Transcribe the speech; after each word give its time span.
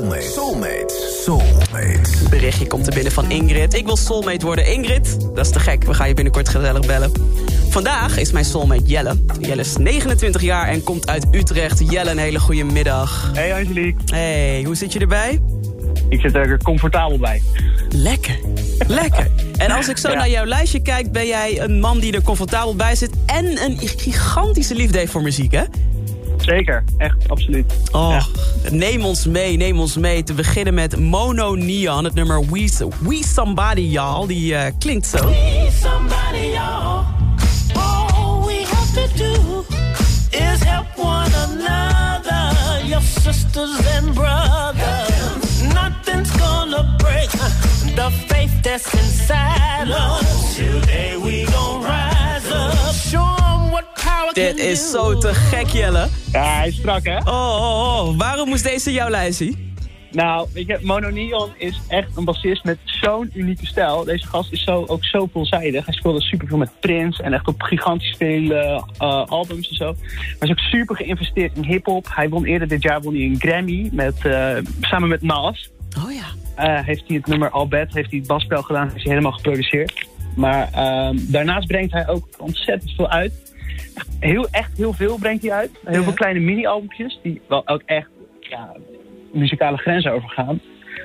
Soulmate. 0.00 0.22
Soulmate. 0.22 0.94
Soulmate. 1.24 2.28
Berichtje 2.30 2.66
komt 2.66 2.86
er 2.86 2.94
binnen 2.94 3.12
van 3.12 3.30
Ingrid. 3.30 3.74
Ik 3.74 3.86
wil 3.86 3.96
soulmate 3.96 4.46
worden. 4.46 4.66
Ingrid, 4.66 5.20
dat 5.34 5.46
is 5.46 5.52
te 5.52 5.60
gek. 5.60 5.84
We 5.84 5.94
gaan 5.94 6.08
je 6.08 6.14
binnenkort 6.14 6.48
gezellig 6.48 6.86
bellen. 6.86 7.12
Vandaag 7.68 8.16
is 8.18 8.32
mijn 8.32 8.44
soulmate 8.44 8.82
Jelle. 8.84 9.16
Jelle 9.40 9.60
is 9.60 9.76
29 9.76 10.42
jaar 10.42 10.68
en 10.68 10.82
komt 10.82 11.08
uit 11.08 11.26
Utrecht. 11.30 11.90
Jelle, 11.90 12.10
een 12.10 12.18
hele 12.18 12.40
goede 12.40 12.64
middag. 12.64 13.30
Hey 13.34 13.54
Angelique. 13.54 14.14
Hey, 14.14 14.62
hoe 14.64 14.74
zit 14.74 14.92
je 14.92 14.98
erbij? 14.98 15.40
Ik 16.08 16.20
zit 16.20 16.34
er 16.34 16.62
comfortabel 16.62 17.18
bij. 17.18 17.42
Lekker, 17.88 18.38
lekker. 18.86 19.30
En 19.56 19.70
als 19.70 19.88
ik 19.88 19.96
zo 19.96 20.14
naar 20.14 20.30
jouw 20.30 20.44
lijstje 20.44 20.82
kijk... 20.82 21.12
ben 21.12 21.26
jij 21.26 21.60
een 21.60 21.80
man 21.80 21.98
die 21.98 22.12
er 22.12 22.22
comfortabel 22.22 22.76
bij 22.76 22.94
zit... 22.94 23.10
en 23.26 23.62
een 23.62 23.78
gigantische 23.78 24.74
liefde 24.74 24.98
heeft 24.98 25.12
voor 25.12 25.22
muziek, 25.22 25.52
hè? 25.52 25.64
Zeker, 26.40 26.84
echt, 26.98 27.28
absoluut. 27.28 27.72
Oh, 27.92 28.24
neem 28.70 29.04
ons 29.04 29.26
mee, 29.26 29.56
neem 29.56 29.80
ons 29.80 29.96
mee. 29.96 30.22
Te 30.22 30.32
beginnen 30.34 30.74
met 30.74 30.98
Mono 30.98 31.54
Neon, 31.54 32.04
het 32.04 32.14
nummer 32.14 32.40
We, 32.50 32.70
We 33.00 33.24
Somebody 33.34 33.80
Y'all. 33.80 34.26
Die 34.26 34.54
uh, 34.54 34.62
klinkt 34.78 35.06
zo. 35.06 35.26
We 35.26 35.68
somebody 35.82 36.50
y'all. 36.52 37.04
All 37.74 38.46
we 38.46 38.64
have 38.64 38.92
to 38.94 39.16
do 39.16 39.64
is 40.30 40.62
help 40.64 40.86
one 40.96 41.34
another. 41.34 42.86
Your 42.86 43.02
sisters 43.02 43.86
and 43.96 44.14
brothers. 44.14 45.62
Nothing's 45.74 46.30
gonna 46.36 46.94
break 46.98 47.30
the 47.94 48.10
faith 48.26 48.62
that's 48.62 48.94
inside 48.94 49.88
us. 49.90 50.56
Today 50.56 51.16
we 51.16 51.44
gon' 51.44 51.79
Dit 54.32 54.58
is 54.58 54.90
zo 54.90 55.18
te 55.18 55.34
gek, 55.34 55.66
Jelle. 55.66 56.08
Ja, 56.32 56.56
hij 56.56 56.68
is 56.68 56.76
strak, 56.76 57.04
hè? 57.04 57.18
Oh, 57.18 57.24
oh, 57.26 58.08
oh. 58.08 58.18
Waarom 58.18 58.48
moest 58.48 58.64
deze 58.64 58.92
jouw 58.92 59.08
lijstje? 59.08 59.54
Nou, 60.10 60.48
weet 60.52 60.66
je, 60.66 60.78
Mono 60.82 61.10
Neon 61.10 61.50
is 61.56 61.80
echt 61.88 62.16
een 62.16 62.24
bassist 62.24 62.64
met 62.64 62.78
zo'n 62.84 63.30
unieke 63.34 63.66
stijl. 63.66 64.04
Deze 64.04 64.26
gast 64.26 64.52
is 64.52 64.64
zo, 64.64 64.84
ook 64.86 65.04
zo 65.04 65.28
veelzijdig. 65.32 65.84
Hij 65.84 65.94
speelde 65.94 66.20
superveel 66.20 66.58
met 66.58 66.70
Prince 66.80 67.22
en 67.22 67.32
echt 67.32 67.48
op 67.48 67.62
gigantisch 67.62 68.14
veel 68.18 68.50
eh, 68.50 68.82
eh, 68.98 69.24
albums 69.26 69.68
en 69.68 69.76
zo. 69.76 69.94
Hij 70.38 70.48
is 70.48 70.50
ook 70.50 70.58
super 70.58 70.96
geïnvesteerd 70.96 71.56
in 71.56 71.64
hip-hop. 71.64 72.06
Hij 72.10 72.28
won 72.28 72.44
eerder 72.44 72.68
dit 72.68 72.82
jaar 72.82 73.00
won 73.00 73.14
hij 73.14 73.22
een 73.22 73.38
Grammy 73.38 73.88
met, 73.92 74.24
eh, 74.24 74.56
samen 74.80 75.08
met 75.08 75.22
Nas. 75.22 75.70
Oh 76.04 76.12
ja. 76.12 76.26
Eh, 76.54 76.84
heeft 76.84 77.02
hij 77.06 77.16
het 77.16 77.26
nummer 77.26 77.50
Albert, 77.50 77.94
heeft 77.94 78.10
hij 78.10 78.18
het 78.18 78.28
basspel 78.28 78.62
gedaan, 78.62 78.86
is 78.86 79.02
hij 79.02 79.12
helemaal 79.12 79.32
geproduceerd. 79.32 80.06
Maar 80.36 80.68
ehm, 80.72 81.16
daarnaast 81.18 81.66
brengt 81.66 81.92
hij 81.92 82.08
ook 82.08 82.28
ontzettend 82.38 82.90
veel 82.90 83.08
uit. 83.10 83.32
Echt 83.94 84.08
heel, 84.20 84.48
echt 84.50 84.76
heel 84.76 84.92
veel 84.92 85.18
brengt 85.18 85.42
hij 85.42 85.52
uit. 85.52 85.70
Heel 85.84 85.98
Ja. 85.98 86.02
veel 86.02 86.12
kleine 86.12 86.40
mini-albumpjes 86.40 87.18
die 87.22 87.40
wel 87.48 87.68
ook 87.68 87.82
echt 87.86 88.08
ja, 88.40 88.72
muzikale 89.32 89.76
grenzen 89.76 90.12
overgaan. 90.12 90.60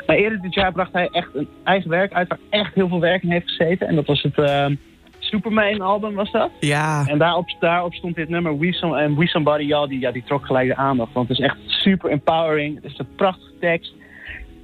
Maar 0.08 0.16
eerder 0.16 0.42
dit 0.42 0.54
jaar 0.54 0.72
bracht 0.72 0.94
hij 0.94 1.08
echt 1.12 1.30
een 1.34 1.48
eigen 1.64 1.90
werk 1.90 2.14
uit 2.14 2.28
waar 2.28 2.40
echt 2.50 2.74
heel 2.74 2.88
veel 2.88 3.00
werk 3.00 3.24
in 3.24 3.32
heeft 3.32 3.50
gezeten. 3.50 3.88
En 3.88 3.96
dat 3.96 4.06
was 4.06 4.22
het 4.22 4.38
ehm, 4.38 4.76
Superman 5.20 5.82
album 5.82 6.14
was 6.14 6.32
dat. 6.32 6.50
Ja, 6.60 7.06
En 7.08 7.18
daarop, 7.18 7.56
daarop 7.60 7.94
stond 7.94 8.16
dit 8.16 8.30
nummer 8.30 8.58
We, 8.60 8.74
Some, 8.74 9.16
We 9.16 9.28
Somebody 9.28 9.64
Y'all, 9.64 9.88
die, 9.88 10.00
ja, 10.00 10.12
die 10.12 10.24
trok 10.26 10.46
gelijk 10.46 10.68
de 10.68 10.76
aandacht. 10.76 11.14
Want 11.14 11.28
het 11.30 11.38
is 11.40 11.46
echt 11.46 11.58
super 11.66 12.10
empowering. 12.12 12.76
Het 12.76 12.92
is 12.92 12.98
een 13.00 13.08
prachtige 13.16 13.52
tekst. 13.60 13.94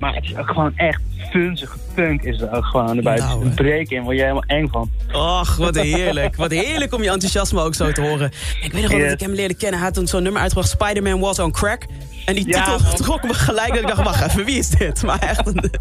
Maar 0.01 0.15
het 0.15 0.23
is 0.23 0.37
ook 0.37 0.47
gewoon 0.47 0.77
echt 0.77 1.01
funzige 1.31 1.77
punk 1.95 2.21
is 2.23 2.41
er 2.41 2.51
ook 2.51 2.65
gewoon 2.65 2.97
erbij. 2.97 3.15
Nou, 3.17 3.29
het 3.29 3.37
is 3.37 3.43
hè. 3.43 3.49
een 3.49 3.55
break 3.55 3.87
in, 3.89 4.03
word 4.03 4.15
je 4.15 4.21
helemaal 4.21 4.43
eng 4.47 4.67
van. 4.67 4.89
och, 5.13 5.55
wat 5.55 5.75
heerlijk. 5.75 6.35
Wat 6.35 6.51
heerlijk 6.51 6.93
om 6.93 7.03
je 7.03 7.09
enthousiasme 7.09 7.61
ook 7.61 7.75
zo 7.75 7.91
te 7.91 8.01
horen. 8.01 8.31
Ik 8.61 8.71
weet 8.71 8.81
nog 8.81 8.91
wel 8.91 8.99
dat 9.01 9.11
ik 9.11 9.19
hem 9.19 9.33
leerde 9.33 9.53
kennen. 9.53 9.75
Hij 9.79 9.87
had 9.87 9.97
toen 9.97 10.07
zo'n 10.07 10.23
nummer 10.23 10.41
uitgebracht, 10.41 10.71
Spider-Man 10.73 11.19
Was 11.19 11.39
on 11.39 11.51
Crack. 11.51 11.85
En 12.25 12.35
die 12.35 12.45
titel 12.45 12.77
trok 12.95 13.23
me 13.23 13.33
gelijk. 13.33 13.67
Dat 13.69 13.77
ik 13.77 13.87
dacht, 13.87 14.03
wacht 14.03 14.21
even, 14.27 14.45
wie 14.45 14.57
is 14.57 14.69
dit? 14.69 15.03
Maar 15.03 15.19
echt 15.19 15.47
een... 15.47 15.71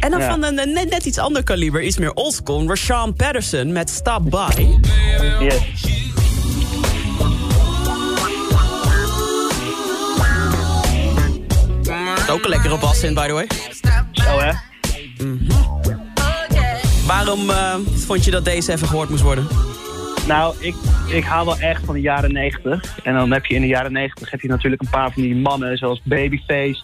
En 0.00 0.10
dan 0.10 0.20
Ja. 0.20 0.30
van 0.30 0.44
een 0.44 0.54
net, 0.54 0.90
net 0.90 1.04
iets 1.04 1.18
ander 1.18 1.42
kaliber, 1.44 1.82
iets 1.82 1.98
meer 1.98 2.12
oldschool. 2.14 2.66
Rashawn 2.66 3.12
Patterson 3.16 3.72
met 3.72 3.90
Stop 3.90 4.30
By. 4.30 4.66
Yes. 5.40 5.85
Ook 12.30 12.44
een 12.44 12.50
lekkere 12.50 12.78
bas 12.78 13.02
in, 13.02 13.14
by 13.14 13.26
the 13.26 13.32
way. 13.32 13.46
Zo 14.12 14.38
hè. 14.38 14.52
Waarom 17.06 17.50
eh, 17.50 17.74
vond 18.06 18.24
je 18.24 18.30
dat 18.30 18.44
deze 18.44 18.72
even 18.72 18.88
gehoord 18.88 19.08
moest 19.08 19.22
worden? 19.22 19.46
Nou, 20.26 20.54
ik, 20.58 20.74
ik 21.08 21.24
haal 21.24 21.44
wel 21.44 21.58
echt 21.58 21.84
van 21.84 21.94
de 21.94 22.00
jaren 22.00 22.32
90. 22.32 22.98
En 23.02 23.14
dan 23.14 23.32
heb 23.32 23.46
je 23.46 23.54
in 23.54 23.60
de 23.60 23.66
jaren 23.66 23.92
90 23.92 24.30
heb 24.30 24.40
je 24.40 24.48
natuurlijk 24.48 24.82
een 24.82 24.90
paar 24.90 25.12
van 25.12 25.22
die 25.22 25.36
mannen 25.36 25.76
zoals 25.76 26.00
Babyface, 26.04 26.80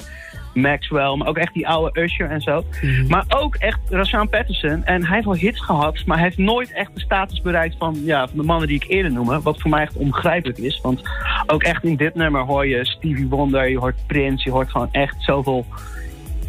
Maxwell, 0.55 1.17
maar 1.17 1.29
ook 1.29 1.37
echt 1.37 1.55
die 1.55 1.69
oude 1.69 2.01
Usher 2.03 2.31
en 2.31 2.41
zo. 2.41 2.65
Maar 3.09 3.25
ook 3.29 3.55
echt 3.55 3.79
Rashaan 3.89 4.29
Patterson. 4.29 4.85
En 4.85 5.05
hij 5.05 5.15
heeft 5.15 5.25
wel 5.25 5.35
hits 5.35 5.61
gehad, 5.61 6.03
maar 6.07 6.17
hij 6.17 6.27
heeft 6.27 6.39
nooit 6.39 6.73
echt 6.73 6.91
de 6.95 7.01
status 7.01 7.41
bereikt 7.41 7.75
van, 7.79 8.01
ja, 8.05 8.29
van 8.29 8.37
de 8.37 8.45
mannen 8.45 8.69
die 8.69 8.77
ik 8.77 8.89
eerder 8.89 9.13
noemde. 9.13 9.41
Wat 9.41 9.61
voor 9.61 9.71
mij 9.71 9.83
echt 9.83 9.97
onbegrijpelijk 9.97 10.59
is. 10.59 10.81
Want 10.83 11.01
ook 11.47 11.63
echt 11.63 11.85
in 11.85 11.97
dit 11.97 12.15
nummer 12.15 12.41
hoor 12.41 12.67
je 12.67 12.87
Stevie 12.87 13.29
Wonder, 13.29 13.69
je 13.69 13.79
hoort 13.79 14.07
Prince, 14.07 14.45
je 14.45 14.51
hoort 14.51 14.71
gewoon 14.71 14.89
echt 14.93 15.17
zoveel 15.19 15.67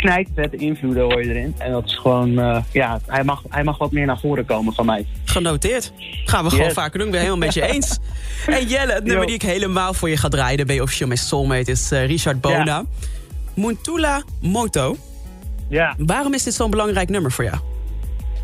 knijtvette 0.03 0.57
invloeden 0.57 1.03
hoor 1.03 1.23
je 1.23 1.29
erin. 1.29 1.55
En 1.57 1.71
dat 1.71 1.85
is 1.85 1.95
gewoon, 1.95 2.39
eh, 2.39 2.63
ja, 2.71 2.99
hij 3.05 3.23
mag, 3.23 3.43
hij 3.49 3.63
mag 3.63 3.77
wat 3.77 3.91
meer 3.91 4.05
naar 4.05 4.19
voren 4.19 4.45
komen 4.45 4.73
van 4.73 4.85
mij. 4.85 5.05
Genoteerd. 5.25 5.91
Gaan 6.25 6.43
we 6.43 6.49
gewoon 6.49 6.71
vaker 6.71 6.97
doen. 6.97 7.07
Ik 7.07 7.13
ben 7.13 7.21
helemaal 7.21 7.45
met 7.45 7.53
je 7.53 7.61
eens. 7.61 7.97
En 8.45 8.67
Jelle, 8.67 8.93
het 8.93 9.03
nummer 9.03 9.21
Yo. 9.21 9.25
die 9.25 9.35
ik 9.35 9.41
helemaal 9.41 9.93
voor 9.93 10.09
je 10.09 10.17
ga 10.17 10.27
draaien... 10.29 10.67
ben 10.67 10.75
je 10.75 10.81
officieel 10.81 11.07
mijn 11.07 11.19
soulmate, 11.19 11.71
is 11.71 11.91
eh, 11.91 12.05
Richard 12.05 12.41
Bona. 12.41 12.65
Ja. 12.65 12.83
Muntula 13.55 14.23
Moto. 14.41 14.95
Ja. 15.69 15.95
Waarom 15.97 16.33
is 16.33 16.43
dit 16.43 16.53
zo'n 16.53 16.69
belangrijk 16.69 17.09
nummer 17.09 17.31
voor 17.31 17.43
jou? 17.43 17.57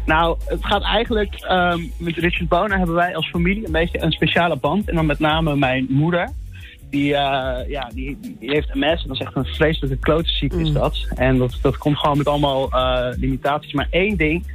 Nou, 0.06 0.38
het 0.46 0.66
gaat 0.66 0.84
eigenlijk... 0.84 1.36
ehm, 1.36 1.81
met 1.97 2.16
Richard 2.16 2.50
Bona 2.50 2.78
hebben 2.78 2.96
wij 2.96 3.16
als 3.16 3.30
familie 3.30 3.66
een 3.66 3.72
beetje 3.72 4.02
een 4.02 4.12
speciale 4.12 4.56
band. 4.56 4.90
En 4.90 4.96
dan 4.96 5.06
met 5.06 5.20
name 5.20 5.56
mijn 5.56 5.86
moeder. 5.90 6.30
Die, 6.90 7.16
eh, 7.16 7.70
ja, 7.70 7.90
die, 7.94 8.18
die 8.22 8.50
heeft 8.52 8.74
MS 8.74 9.02
en 9.02 9.08
dat 9.08 9.20
is 9.20 9.25
echt 9.25 9.36
een 9.36 9.46
vreselijke 9.46 9.97
klotenziekte 9.97 10.59
is 10.59 10.72
dat. 10.72 11.08
En 11.16 11.38
dat, 11.38 11.58
dat 11.62 11.78
komt 11.78 11.97
gewoon 11.97 12.18
met 12.18 12.28
allemaal 12.28 12.72
eh, 12.72 13.18
limitaties. 13.18 13.74
Maar 13.74 13.88
één 13.90 14.18
ding 14.18 14.52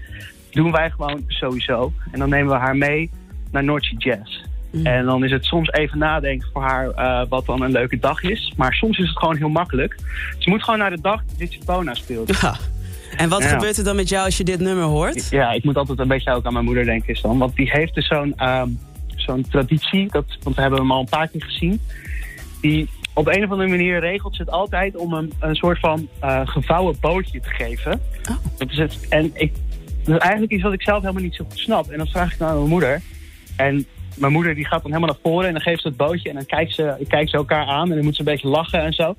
doen 0.50 0.72
wij 0.72 0.90
gewoon 0.90 1.24
sowieso. 1.26 1.92
En 2.12 2.18
dan 2.18 2.28
nemen 2.28 2.52
we 2.52 2.58
haar 2.58 2.76
mee 2.76 3.10
naar 3.50 3.64
Noordse 3.64 3.94
Jazz. 3.98 4.42
En 4.82 5.04
dan 5.04 5.24
is 5.24 5.30
het 5.30 5.44
soms 5.44 5.70
even 5.72 5.98
nadenken 5.98 6.48
voor 6.52 6.62
haar 6.62 6.90
eh, 6.90 7.22
wat 7.28 7.46
dan 7.46 7.62
een 7.62 7.70
leuke 7.72 7.98
dag 7.98 8.22
is. 8.22 8.52
Maar 8.56 8.72
soms 8.74 8.98
is 8.98 9.08
het 9.08 9.18
gewoon 9.18 9.36
heel 9.36 9.48
makkelijk. 9.48 9.96
Ze 10.38 10.50
moet 10.50 10.62
gewoon 10.62 10.78
naar 10.78 10.90
de 10.90 11.00
dag 11.00 11.24
dat 11.26 11.38
Richard 11.38 11.64
Bona 11.64 11.94
speelt. 11.94 12.40
Ja. 12.40 12.56
En 13.16 13.28
wat 13.28 13.42
Ja. 13.42 13.48
gebeurt 13.48 13.76
er 13.76 13.84
dan 13.84 13.96
met 13.96 14.08
jou 14.08 14.24
als 14.24 14.36
je 14.36 14.44
dit 14.44 14.60
nummer 14.60 14.84
hoort? 14.84 15.28
Ja, 15.30 15.52
ik 15.52 15.64
moet 15.64 15.76
altijd 15.76 15.98
een 15.98 16.08
beetje 16.08 16.32
ook 16.32 16.44
aan 16.46 16.52
mijn 16.52 16.64
moeder 16.64 16.84
denken 16.84 17.08
is 17.14 17.20
dan. 17.20 17.38
Want 17.38 17.56
die 17.56 17.70
heeft 17.70 17.94
dus 17.94 18.06
zo'n 18.06 18.32
ehm, 18.36 18.68
zo'n 19.16 19.46
traditie, 19.50 20.08
dat, 20.10 20.24
want 20.42 20.56
we 20.56 20.62
hebben 20.62 20.80
hem 20.80 20.90
al 20.92 21.00
een 21.00 21.08
paar 21.08 21.28
keer 21.28 21.42
gezien. 21.42 21.80
Die 22.60 22.88
op 23.12 23.26
een 23.26 23.44
of 23.44 23.50
andere 23.50 23.68
manier 23.68 24.00
regelt 24.00 24.36
ze 24.36 24.42
het 24.42 24.50
altijd 24.50 24.96
om 24.96 25.12
hem 25.12 25.30
een 25.40 25.54
soort 25.54 25.78
van 25.78 26.08
eh, 26.20 26.40
gevouwen 26.44 26.96
bootje 27.00 27.40
te 27.40 27.50
geven. 27.50 28.00
Oh. 28.30 28.36
Dat 28.58 28.70
is 28.70 28.78
het. 28.78 29.06
En 29.08 29.30
ik, 29.34 29.52
dat 30.04 30.14
is 30.16 30.20
eigenlijk 30.22 30.52
iets 30.52 30.62
wat 30.62 30.72
ik 30.72 30.82
zelf 30.82 31.00
helemaal 31.00 31.22
niet 31.22 31.34
zo 31.34 31.44
goed 31.48 31.58
snap. 31.58 31.90
En 31.90 31.98
dan 31.98 32.06
vraag 32.06 32.32
ik 32.32 32.38
dan 32.38 32.48
aan 32.48 32.56
mijn 32.56 32.68
moeder. 32.68 33.00
En 33.56 33.86
mijn 34.16 34.32
moeder 34.32 34.54
die 34.54 34.66
gaat 34.66 34.82
dan 34.82 34.92
helemaal 34.92 35.14
naar 35.14 35.32
voren 35.32 35.46
en 35.46 35.52
dan 35.52 35.62
geeft 35.62 35.82
ze 35.82 35.88
het 35.88 35.96
bootje. 35.96 36.28
En 36.28 36.34
dan 36.34 36.46
kijkt 36.46 36.74
ze, 36.74 37.04
kijkt 37.08 37.30
ze 37.30 37.36
elkaar 37.36 37.66
aan 37.66 37.88
en 37.88 37.94
dan 37.94 38.04
moet 38.04 38.14
ze 38.14 38.20
een 38.20 38.32
beetje 38.32 38.48
lachen 38.48 38.80
en 38.80 38.92
zo. 38.92 39.14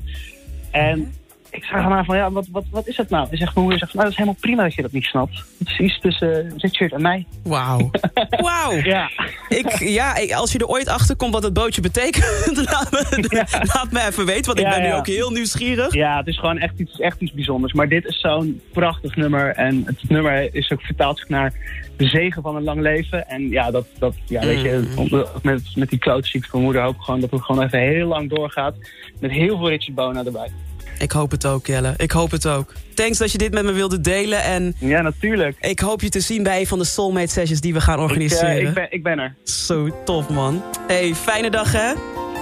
En 0.72 1.14
ik 1.56 1.64
vraag 1.64 1.86
aan 1.86 1.92
haar 1.92 2.06
van, 2.06 2.16
ja, 2.18 2.32
wat, 2.32 2.48
wat, 2.52 2.64
wat 2.72 2.88
is 2.88 2.96
dat 2.96 3.10
nou? 3.10 3.28
En 3.32 3.38
zegt 3.38 3.54
mijn 3.56 3.66
moeder, 3.68 3.80
zegt, 3.80 3.92
van, 3.92 4.00
nou, 4.02 4.12
dat 4.14 4.20
is 4.20 4.26
helemaal 4.26 4.40
prima 4.42 4.64
dat 4.64 4.74
je 4.74 4.82
dat 4.82 4.92
niet 4.92 5.04
snapt. 5.04 5.44
Het 5.60 5.68
is 5.70 5.78
iets 5.80 6.00
tussen 6.00 6.54
Richard 6.58 6.92
en 6.94 7.02
mij. 7.02 7.26
Wauw. 7.44 7.92
Wauw. 8.30 8.72
Ja. 8.72 9.10
Ik, 9.50 9.80
ja, 9.80 10.16
ik- 10.16 10.32
als 10.32 10.52
je 10.52 10.58
er 10.60 10.68
ooit 10.68 10.88
achter 10.88 11.16
komt 11.16 11.34
wat 11.34 11.44
het 11.44 11.54
bootje 11.54 11.82
betekent, 11.82 12.26
laat 12.72 12.92
me, 12.92 13.28
laat 13.74 13.92
me 13.92 14.06
even 14.08 14.26
weten, 14.26 14.46
want 14.46 14.60
ik 14.60 14.66
Ja, 14.66 14.72
ben 14.72 14.82
nu 14.82 14.94
ook 14.94 15.08
heel 15.08 15.30
nieuwsgierig. 15.32 15.94
Ja, 15.94 16.18
het 16.18 16.28
is 16.28 16.40
gewoon 16.40 16.58
echt 16.58 16.80
iets, 16.80 17.00
echt 17.00 17.22
iets 17.22 17.32
bijzonders. 17.34 17.74
Maar 17.74 17.88
dit 17.90 18.06
is 18.06 18.20
zo'n 18.20 18.62
prachtig 18.74 19.16
nummer. 19.16 19.48
En 19.56 19.84
het 19.86 20.10
nummer 20.10 20.56
is 20.56 20.72
ook 20.72 20.82
vertaald 20.82 21.18
zich 21.20 21.30
naar 21.30 21.54
de 21.98 22.08
zegen 22.08 22.42
van 22.42 22.56
een 22.56 22.64
lang 22.64 22.82
leven. 22.82 23.28
En 23.30 23.50
ja, 23.50 23.72
dat, 23.72 23.86
dat 24.00 24.16
ja, 24.26 24.42
weet 24.46 24.62
je, 24.62 24.94
om- 24.98 25.26
met, 25.42 25.62
met 25.76 25.90
die 25.90 26.00
klootziekte 26.00 26.50
van 26.50 26.62
moeder 26.62 26.82
hoop 26.82 26.96
ik 26.96 27.02
gewoon 27.02 27.20
dat 27.20 27.32
het 27.32 27.42
gewoon 27.42 27.64
even 27.66 27.80
heel 27.80 28.08
lang 28.08 28.30
doorgaat. 28.30 28.76
Met 29.20 29.32
heel 29.32 29.58
veel 29.58 29.70
Richie 29.70 29.94
Bona 29.94 30.24
erbij. 30.26 30.50
Ik 30.98 31.12
hoop 31.12 31.32
het 31.32 31.46
ook, 31.46 31.68
Jelle. 31.68 31.94
Ik 31.98 32.12
hoop 32.12 32.32
het 32.32 32.48
ook. 32.48 32.74
Thanks 32.94 33.18
dat 33.18 33.32
je 33.32 33.38
dit 33.38 33.54
met 33.54 33.64
me 33.64 33.72
wilde 33.72 34.02
delen. 34.02 34.44
En 34.44 34.76
Ja, 34.80 35.02
natuurlijk. 35.02 35.58
ik 35.60 35.80
hoop 35.80 36.02
je 36.02 36.10
te 36.10 36.20
zien 36.20 36.44
bij 36.44 36.60
een 36.60 36.68
van 36.68 36.80
de 36.80 36.86
Soulmate 36.86 37.28
Sessions 37.32 37.62
die 37.62 37.74
we 37.74 37.82
gaan 37.82 37.94
Ik, 37.94 38.00
eh, 38.00 38.06
organiseren. 38.06 38.68
ik, 38.68 38.74
ben, 38.74 38.88
ik 38.90 39.04
ben 39.04 39.20
er. 39.20 39.36
Zo 39.44 40.04
tof, 40.06 40.30
man. 40.30 40.64
hey, 40.88 41.16
fijne 41.16 41.50
dag, 41.50 41.72
hè? 41.72 41.94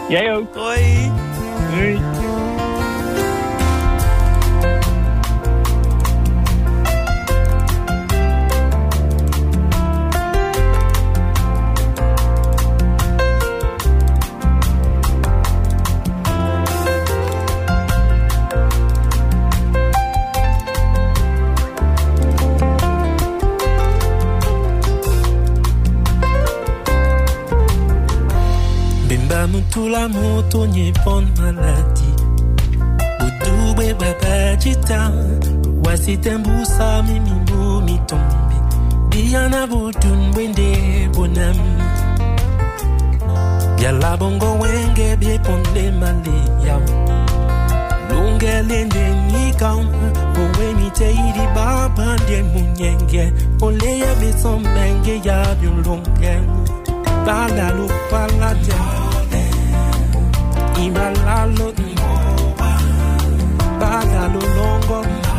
Jij 0.10 0.34
ook. 0.36 0.56
Hoi. 0.56 1.12
Doei. 1.76 2.00
tout 29.74 29.88
la 29.88 30.08
montagne 30.08 30.94
bonne 31.04 31.28
maladie. 31.40 32.16
Boutoube 33.20 33.94
baba 34.00 34.56
jita, 34.60 35.12
wasi 35.84 36.18
tembusa 36.18 37.02
mimi 37.04 37.32
bumi 37.48 38.00
tombe. 38.08 38.58
Diana 39.10 39.66
butun 39.68 40.32
bende 40.36 41.10
bonam. 41.14 41.58
Yala 43.82 44.16
bongo 44.18 44.60
wenge 44.62 45.18
bie 45.20 45.40
ponde 45.40 45.92
male 46.00 46.38
yao. 46.66 46.82
Lungelende 48.10 49.06
nikam, 49.32 49.88
bowe 50.36 50.74
mite 50.78 51.08
iri 51.12 51.46
baba 51.56 52.16
de 52.28 52.44
munyenge. 52.44 53.34
Ole 53.62 54.00
ya 54.00 54.16
besomenge 54.20 55.22
ya 55.26 55.56
biulonge. 55.56 56.34
Bala 57.26 57.72
lu 57.72 57.88
pala. 58.12 59.03
Imbala 60.82 61.46
lo 61.58 61.72
Bala 63.80 64.28
lo 64.28 64.42
longo 64.56 65.33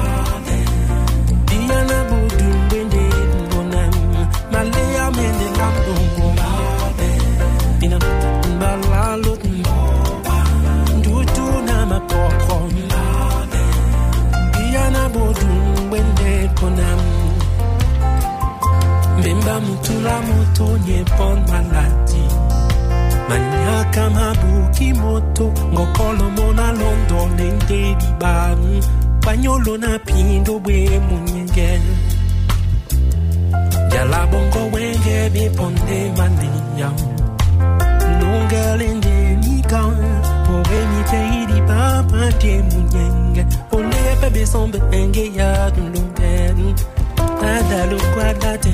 maniaka 23.29 24.11
mabuki 24.11 24.93
moto 24.93 25.47
ngokolo 25.73 26.31
mona 26.37 26.67
londo 26.73 27.21
lende 27.39 27.81
libamu 28.01 28.83
banyolo 29.25 29.77
na 29.79 29.99
pindo 29.99 30.59
bwe 30.59 31.01
munyengela 31.07 31.95
yala 33.95 34.27
bongo 34.27 34.63
wenge 34.75 35.31
biponde 35.35 35.99
mandeya 36.19 36.89
lungalende 38.21 39.17
nika 39.43 39.83
pobe 40.47 40.79
miteidi 40.91 41.59
papa 41.69 42.23
munyenge 42.71 43.47
olepe 43.73 44.31
besombe 44.35 44.79
enge 44.99 45.25
ya 45.39 45.71
dulungeni 45.71 46.75
tadalukwadate 47.41 48.74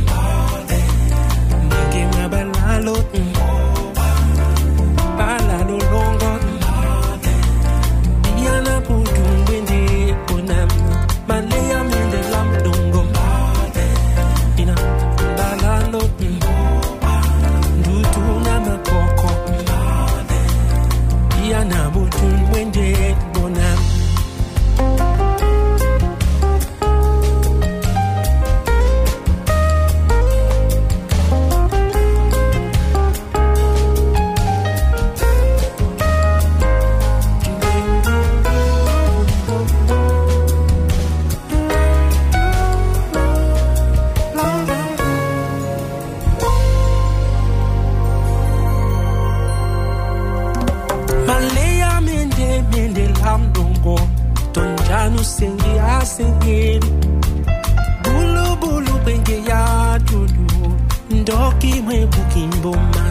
inwe 61.76 62.04
walking 62.04 62.54
mboma 62.58 63.04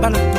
balopo 0.00 0.38